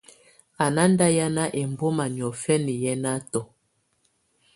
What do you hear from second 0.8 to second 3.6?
ndá hiána ɛmbɔma niɔ̀fɛna yɛnatɔ.